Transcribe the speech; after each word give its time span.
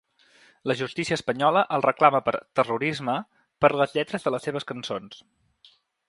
La 0.69 0.75
justícia 0.77 1.17
espanyola 1.19 1.61
el 1.75 1.83
reclama 1.85 2.21
per 2.29 2.33
‘terrorisme’ 2.59 3.17
per 3.65 3.71
les 3.81 3.93
lletres 3.99 4.25
de 4.29 4.33
les 4.37 4.49
seves 4.49 4.67
cançons. 4.73 5.21